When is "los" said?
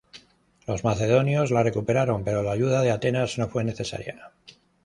0.65-0.83